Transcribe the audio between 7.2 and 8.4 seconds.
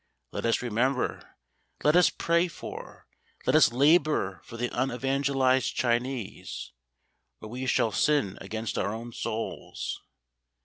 or we shall sin